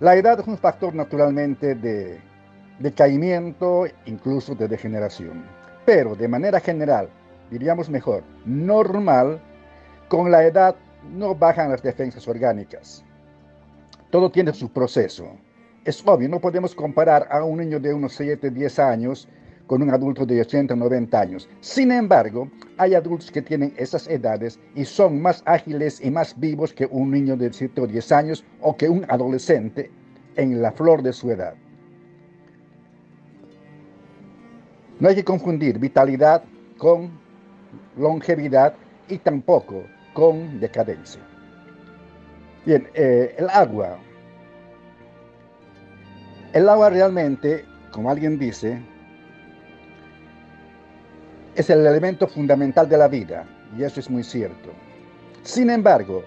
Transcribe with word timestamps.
La 0.00 0.14
edad 0.14 0.38
es 0.38 0.46
un 0.46 0.56
factor 0.56 0.94
naturalmente 0.94 1.74
de 1.74 2.20
decaimiento, 2.78 3.84
incluso 4.06 4.54
de 4.54 4.68
degeneración. 4.68 5.44
Pero 5.84 6.14
de 6.14 6.28
manera 6.28 6.60
general, 6.60 7.08
diríamos 7.50 7.90
mejor, 7.90 8.22
normal, 8.44 9.40
con 10.08 10.30
la 10.30 10.44
edad 10.44 10.76
no 11.12 11.34
bajan 11.34 11.70
las 11.70 11.82
defensas 11.82 12.28
orgánicas. 12.28 13.04
Todo 14.10 14.30
tiene 14.30 14.52
su 14.52 14.72
proceso. 14.72 15.32
Es 15.84 16.06
obvio, 16.06 16.28
no 16.28 16.40
podemos 16.40 16.76
comparar 16.76 17.26
a 17.32 17.42
un 17.42 17.58
niño 17.58 17.80
de 17.80 17.92
unos 17.92 18.12
7, 18.14 18.50
10 18.50 18.78
años 18.78 19.28
con 19.68 19.82
un 19.82 19.90
adulto 19.90 20.26
de 20.26 20.40
80, 20.40 20.74
90 20.74 21.20
años. 21.20 21.48
Sin 21.60 21.92
embargo, 21.92 22.50
hay 22.78 22.94
adultos 22.94 23.30
que 23.30 23.42
tienen 23.42 23.72
esas 23.76 24.08
edades 24.08 24.58
y 24.74 24.84
son 24.84 25.22
más 25.22 25.42
ágiles 25.44 26.00
y 26.02 26.10
más 26.10 26.34
vivos 26.40 26.72
que 26.72 26.86
un 26.86 27.12
niño 27.12 27.36
de 27.36 27.52
7 27.52 27.82
o 27.82 27.86
10 27.86 28.12
años 28.12 28.44
o 28.60 28.76
que 28.76 28.88
un 28.88 29.04
adolescente 29.08 29.90
en 30.36 30.60
la 30.60 30.72
flor 30.72 31.02
de 31.02 31.12
su 31.12 31.30
edad. 31.30 31.54
No 34.98 35.08
hay 35.08 35.14
que 35.14 35.24
confundir 35.24 35.78
vitalidad 35.78 36.42
con 36.78 37.10
longevidad 37.96 38.74
y 39.08 39.18
tampoco 39.18 39.84
con 40.14 40.58
decadencia. 40.58 41.20
Bien, 42.64 42.88
eh, 42.94 43.34
el 43.38 43.48
agua. 43.50 43.98
El 46.54 46.68
agua 46.68 46.90
realmente, 46.90 47.64
como 47.92 48.10
alguien 48.10 48.38
dice, 48.38 48.80
es 51.58 51.68
el 51.70 51.84
elemento 51.84 52.28
fundamental 52.28 52.88
de 52.88 52.96
la 52.96 53.08
vida, 53.08 53.44
y 53.76 53.82
eso 53.82 53.98
es 53.98 54.08
muy 54.08 54.22
cierto. 54.22 54.70
Sin 55.42 55.70
embargo, 55.70 56.22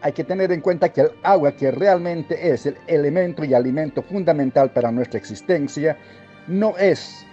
hay 0.00 0.12
que 0.12 0.22
tener 0.22 0.52
en 0.52 0.60
cuenta 0.60 0.90
que 0.90 1.00
el 1.00 1.10
agua, 1.24 1.50
que 1.50 1.72
realmente 1.72 2.52
es 2.52 2.66
el 2.66 2.76
elemento 2.86 3.44
y 3.44 3.52
alimento 3.52 4.00
fundamental 4.00 4.70
para 4.70 4.92
nuestra 4.92 5.18
existencia, 5.18 5.98
no 6.46 6.78
es 6.78 7.26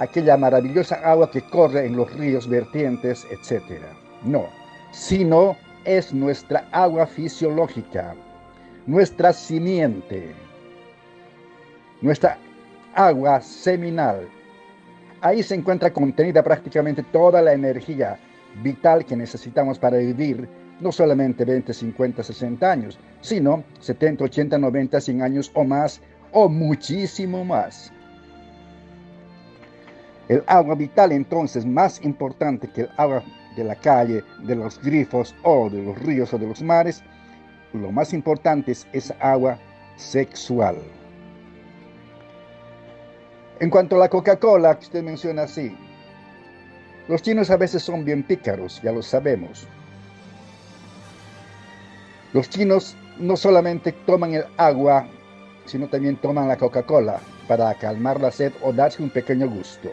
aquella 0.00 0.36
maravillosa 0.36 0.96
agua 0.96 1.30
que 1.30 1.40
corre 1.40 1.86
en 1.86 1.96
los 1.96 2.12
ríos, 2.12 2.46
vertientes, 2.46 3.26
etc. 3.30 3.80
No, 4.22 4.48
sino 4.90 5.56
es 5.86 6.12
nuestra 6.12 6.68
agua 6.72 7.06
fisiológica, 7.06 8.14
nuestra 8.86 9.32
simiente, 9.32 10.34
nuestra 12.02 12.36
agua 12.94 13.40
seminal, 13.40 14.28
Ahí 15.22 15.44
se 15.44 15.54
encuentra 15.54 15.92
contenida 15.92 16.42
prácticamente 16.42 17.04
toda 17.04 17.40
la 17.40 17.52
energía 17.52 18.18
vital 18.60 19.04
que 19.04 19.16
necesitamos 19.16 19.78
para 19.78 19.98
vivir 19.98 20.48
no 20.80 20.90
solamente 20.90 21.44
20, 21.44 21.72
50, 21.72 22.24
60 22.24 22.70
años, 22.70 22.98
sino 23.20 23.62
70, 23.78 24.24
80, 24.24 24.58
90, 24.58 25.00
100 25.00 25.22
años 25.22 25.50
o 25.54 25.62
más, 25.62 26.00
o 26.32 26.48
muchísimo 26.48 27.44
más. 27.44 27.92
El 30.28 30.42
agua 30.48 30.74
vital 30.74 31.12
entonces, 31.12 31.64
más 31.64 32.02
importante 32.04 32.68
que 32.68 32.82
el 32.82 32.90
agua 32.96 33.22
de 33.56 33.62
la 33.62 33.76
calle, 33.76 34.24
de 34.44 34.56
los 34.56 34.82
grifos 34.82 35.36
o 35.44 35.70
de 35.70 35.82
los 35.82 35.96
ríos 36.00 36.34
o 36.34 36.38
de 36.38 36.48
los 36.48 36.60
mares, 36.62 37.00
lo 37.72 37.92
más 37.92 38.12
importante 38.12 38.72
es 38.92 39.14
agua 39.20 39.56
sexual. 39.96 40.76
En 43.62 43.70
cuanto 43.70 43.94
a 43.94 44.00
la 44.00 44.08
Coca-Cola, 44.08 44.76
que 44.76 44.86
usted 44.86 45.04
menciona 45.04 45.42
así, 45.42 45.72
los 47.06 47.22
chinos 47.22 47.48
a 47.48 47.56
veces 47.56 47.80
son 47.80 48.04
bien 48.04 48.24
pícaros, 48.24 48.82
ya 48.82 48.90
lo 48.90 49.02
sabemos. 49.02 49.68
Los 52.32 52.50
chinos 52.50 52.96
no 53.20 53.36
solamente 53.36 53.92
toman 53.92 54.34
el 54.34 54.46
agua, 54.56 55.06
sino 55.64 55.86
también 55.86 56.16
toman 56.16 56.48
la 56.48 56.56
Coca-Cola 56.56 57.20
para 57.46 57.72
calmar 57.74 58.20
la 58.20 58.32
sed 58.32 58.52
o 58.62 58.72
darse 58.72 59.00
un 59.00 59.10
pequeño 59.10 59.48
gusto. 59.48 59.92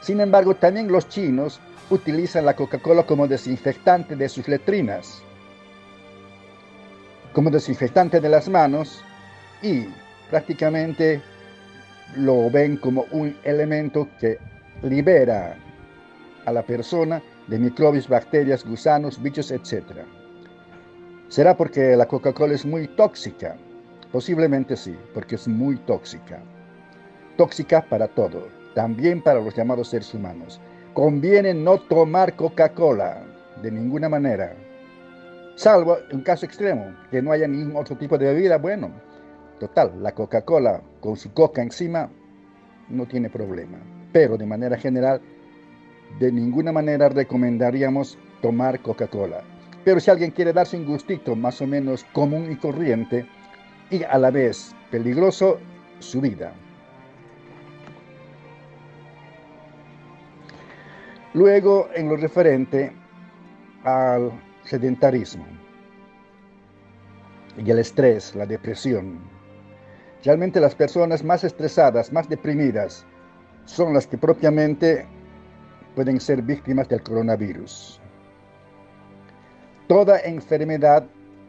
Sin 0.00 0.18
embargo, 0.18 0.56
también 0.56 0.90
los 0.90 1.08
chinos 1.08 1.60
utilizan 1.88 2.46
la 2.46 2.56
Coca-Cola 2.56 3.04
como 3.04 3.28
desinfectante 3.28 4.16
de 4.16 4.28
sus 4.28 4.48
letrinas, 4.48 5.22
como 7.32 7.48
desinfectante 7.48 8.20
de 8.20 8.28
las 8.28 8.48
manos 8.48 9.04
y 9.62 9.86
prácticamente 10.30 11.22
lo 12.16 12.50
ven 12.50 12.76
como 12.76 13.06
un 13.10 13.36
elemento 13.44 14.08
que 14.18 14.38
libera 14.82 15.56
a 16.46 16.52
la 16.52 16.62
persona 16.62 17.22
de 17.48 17.58
microbios, 17.58 18.08
bacterias, 18.08 18.64
gusanos, 18.64 19.20
bichos, 19.22 19.50
etc. 19.50 19.82
¿Será 21.28 21.56
porque 21.56 21.96
la 21.96 22.06
Coca-Cola 22.06 22.54
es 22.54 22.64
muy 22.64 22.88
tóxica? 22.88 23.56
Posiblemente 24.12 24.76
sí, 24.76 24.96
porque 25.12 25.34
es 25.34 25.46
muy 25.46 25.76
tóxica. 25.76 26.40
Tóxica 27.36 27.82
para 27.82 28.08
todo, 28.08 28.48
también 28.74 29.22
para 29.22 29.40
los 29.40 29.54
llamados 29.54 29.88
seres 29.88 30.12
humanos. 30.14 30.60
Conviene 30.94 31.52
no 31.52 31.78
tomar 31.78 32.34
Coca-Cola 32.34 33.22
de 33.62 33.70
ninguna 33.70 34.08
manera. 34.08 34.54
Salvo 35.56 35.98
en 36.10 36.20
caso 36.22 36.46
extremo, 36.46 36.94
que 37.10 37.20
no 37.20 37.32
haya 37.32 37.46
ningún 37.46 37.76
otro 37.76 37.96
tipo 37.96 38.16
de 38.16 38.26
bebida, 38.32 38.58
bueno, 38.58 38.90
Total, 39.58 39.92
la 40.02 40.12
Coca-Cola 40.12 40.80
con 41.00 41.16
su 41.16 41.32
coca 41.32 41.62
encima 41.62 42.08
no 42.88 43.06
tiene 43.06 43.28
problema. 43.28 43.78
Pero 44.12 44.36
de 44.38 44.46
manera 44.46 44.76
general, 44.76 45.20
de 46.18 46.32
ninguna 46.32 46.72
manera 46.72 47.08
recomendaríamos 47.08 48.18
tomar 48.40 48.80
Coca-Cola. 48.80 49.42
Pero 49.84 50.00
si 50.00 50.10
alguien 50.10 50.30
quiere 50.30 50.52
darse 50.52 50.76
un 50.76 50.86
gustito 50.86 51.34
más 51.34 51.60
o 51.60 51.66
menos 51.66 52.04
común 52.12 52.50
y 52.50 52.56
corriente 52.56 53.26
y 53.90 54.02
a 54.04 54.18
la 54.18 54.30
vez 54.30 54.74
peligroso, 54.90 55.58
su 55.98 56.20
vida. 56.20 56.52
Luego, 61.34 61.88
en 61.94 62.08
lo 62.08 62.16
referente 62.16 62.92
al 63.84 64.30
sedentarismo 64.64 65.46
y 67.56 67.70
el 67.70 67.78
estrés, 67.78 68.34
la 68.34 68.46
depresión, 68.46 69.18
Realmente 70.24 70.60
las 70.60 70.74
personas 70.74 71.22
más 71.22 71.44
estresadas, 71.44 72.12
más 72.12 72.28
deprimidas, 72.28 73.04
son 73.64 73.94
las 73.94 74.06
que 74.06 74.18
propiamente 74.18 75.06
pueden 75.94 76.20
ser 76.20 76.42
víctimas 76.42 76.88
del 76.88 77.02
coronavirus. 77.02 78.00
Toda 79.86 80.20
enfermedad 80.20 81.04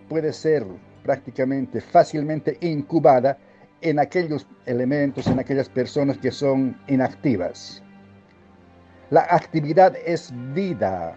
puede 0.08 0.32
ser 0.34 0.66
prácticamente 1.04 1.82
fácilmente 1.82 2.58
incubada 2.62 3.38
en 3.82 4.00
aquellos 4.00 4.46
elementos, 4.66 5.28
en 5.28 5.40
aquellas 5.40 5.70
personas 5.70 6.18
que 6.18 6.32
son 6.32 6.78
inactivas. 6.88 7.82
La 9.10 9.22
actividad 9.30 9.96
es 10.06 10.32
vida. 10.54 11.16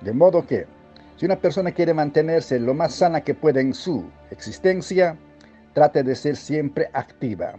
De 0.00 0.12
modo 0.12 0.46
que, 0.46 0.66
si 1.16 1.26
una 1.26 1.36
persona 1.36 1.72
quiere 1.72 1.92
mantenerse 1.92 2.58
lo 2.58 2.72
más 2.72 2.94
sana 2.94 3.20
que 3.20 3.34
puede 3.34 3.60
en 3.60 3.74
su 3.74 4.04
existencia, 4.30 5.18
trate 5.72 6.02
de 6.02 6.14
ser 6.14 6.36
siempre 6.36 6.88
activa. 6.92 7.54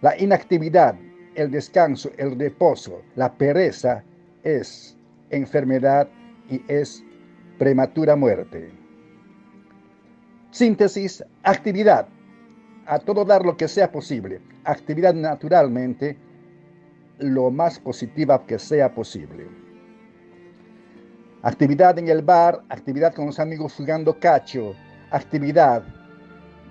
La 0.00 0.18
inactividad, 0.18 0.94
el 1.34 1.50
descanso, 1.50 2.10
el 2.16 2.38
reposo, 2.38 3.02
la 3.16 3.32
pereza 3.32 4.02
es 4.42 4.96
enfermedad 5.30 6.08
y 6.48 6.62
es 6.68 7.04
prematura 7.58 8.16
muerte. 8.16 8.70
Síntesis, 10.50 11.22
actividad. 11.42 12.08
A 12.86 12.98
todo 12.98 13.24
dar 13.24 13.44
lo 13.44 13.56
que 13.56 13.68
sea 13.68 13.92
posible. 13.92 14.40
Actividad 14.64 15.14
naturalmente 15.14 16.16
lo 17.18 17.50
más 17.50 17.78
positiva 17.78 18.44
que 18.46 18.58
sea 18.58 18.92
posible. 18.92 19.46
Actividad 21.42 21.98
en 21.98 22.08
el 22.08 22.22
bar, 22.22 22.62
actividad 22.68 23.14
con 23.14 23.26
los 23.26 23.38
amigos 23.38 23.74
jugando 23.74 24.18
cacho, 24.18 24.74
actividad 25.10 25.84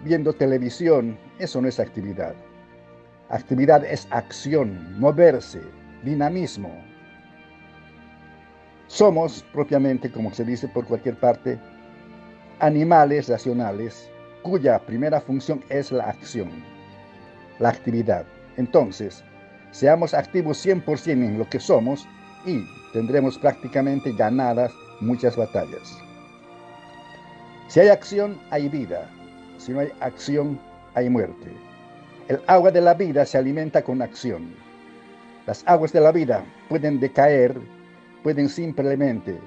viendo 0.03 0.33
televisión, 0.33 1.17
eso 1.39 1.61
no 1.61 1.67
es 1.67 1.79
actividad. 1.79 2.33
Actividad 3.29 3.83
es 3.85 4.07
acción, 4.11 4.99
moverse, 4.99 5.61
dinamismo. 6.03 6.71
Somos 8.87 9.45
propiamente, 9.53 10.11
como 10.11 10.33
se 10.33 10.43
dice 10.43 10.67
por 10.67 10.85
cualquier 10.85 11.15
parte, 11.19 11.59
animales 12.59 13.29
racionales 13.29 14.09
cuya 14.41 14.79
primera 14.79 15.21
función 15.21 15.63
es 15.69 15.91
la 15.91 16.05
acción, 16.05 16.49
la 17.59 17.69
actividad. 17.69 18.25
Entonces, 18.57 19.23
seamos 19.71 20.13
activos 20.13 20.65
100% 20.65 21.11
en 21.11 21.37
lo 21.37 21.47
que 21.49 21.59
somos 21.59 22.07
y 22.45 22.63
tendremos 22.93 23.37
prácticamente 23.37 24.11
ganadas 24.13 24.71
muchas 25.01 25.35
batallas. 25.35 25.97
Si 27.67 27.79
hay 27.79 27.89
acción, 27.89 28.39
hay 28.49 28.67
vida. 28.69 29.07
Si 29.59 29.73
no 29.73 29.81
hay 29.81 29.91
acción, 29.99 30.59
hay 30.95 31.09
muerte. 31.09 31.51
El 32.29 32.39
agua 32.47 32.71
de 32.71 32.79
la 32.79 32.93
vida 32.93 33.25
se 33.25 33.37
alimenta 33.37 33.83
con 33.83 34.01
acción. 34.01 34.53
Las 35.45 35.63
aguas 35.67 35.91
de 35.91 35.99
la 35.99 36.11
vida 36.13 36.45
pueden 36.69 36.99
decaer, 36.99 37.55
pueden 38.23 38.47
simplemente 38.47 39.37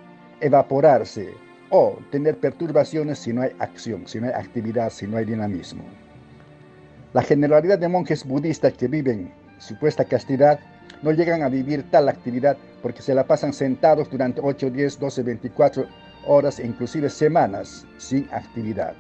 evaporarse 0.40 1.32
o 1.70 1.98
tener 2.10 2.36
perturbaciones 2.36 3.20
si 3.20 3.32
no 3.32 3.40
hay 3.40 3.52
acción, 3.58 4.06
si 4.06 4.20
no 4.20 4.26
hay 4.26 4.34
actividad, 4.34 4.90
si 4.90 5.06
no 5.06 5.16
hay 5.16 5.24
dinamismo. 5.24 5.84
La 7.14 7.22
generalidad 7.22 7.78
de 7.78 7.88
monjes 7.88 8.24
budistas 8.26 8.74
que 8.74 8.88
viven 8.88 9.32
supuesta 9.58 10.04
castidad 10.04 10.60
no 11.00 11.12
llegan 11.12 11.42
a 11.42 11.48
vivir 11.48 11.90
tal 11.90 12.08
actividad 12.08 12.58
porque 12.82 13.00
se 13.00 13.14
la 13.14 13.26
pasan 13.26 13.54
sentados 13.54 14.10
durante 14.10 14.40
8, 14.42 14.70
10, 14.70 14.98
12, 14.98 15.22
24 15.22 15.86
horas 16.26 16.58
e 16.58 16.66
inclusive 16.66 17.08
semanas 17.08 17.86
sin 17.96 18.28
actividad. 18.32 18.94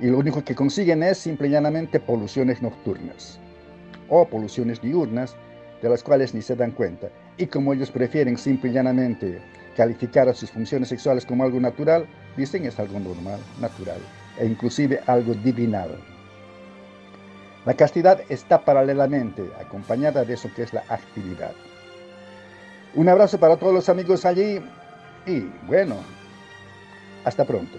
Y 0.00 0.06
lo 0.06 0.18
único 0.18 0.44
que 0.44 0.54
consiguen 0.54 1.02
es 1.02 1.18
simple 1.18 1.48
y 1.48 1.50
llanamente 1.50 1.98
poluciones 1.98 2.62
nocturnas 2.62 3.38
o 4.08 4.26
poluciones 4.26 4.80
diurnas 4.80 5.34
de 5.82 5.88
las 5.88 6.02
cuales 6.02 6.34
ni 6.34 6.42
se 6.42 6.56
dan 6.56 6.70
cuenta. 6.72 7.08
Y 7.36 7.46
como 7.46 7.72
ellos 7.72 7.90
prefieren 7.90 8.36
simple 8.36 8.70
y 8.70 8.74
llanamente 8.74 9.40
calificar 9.76 10.28
a 10.28 10.34
sus 10.34 10.50
funciones 10.50 10.88
sexuales 10.88 11.24
como 11.24 11.44
algo 11.44 11.60
natural, 11.60 12.06
dicen 12.36 12.64
es 12.64 12.78
algo 12.78 12.98
normal, 12.98 13.40
natural 13.60 14.00
e 14.38 14.46
inclusive 14.46 15.00
algo 15.06 15.34
divinal. 15.34 15.90
La 17.64 17.74
castidad 17.74 18.20
está 18.28 18.64
paralelamente 18.64 19.42
acompañada 19.60 20.24
de 20.24 20.34
eso 20.34 20.50
que 20.54 20.62
es 20.62 20.72
la 20.72 20.84
actividad. 20.88 21.52
Un 22.94 23.08
abrazo 23.08 23.38
para 23.38 23.56
todos 23.56 23.74
los 23.74 23.88
amigos 23.88 24.24
allí 24.24 24.60
y 25.26 25.40
bueno, 25.66 25.96
hasta 27.24 27.44
pronto. 27.44 27.78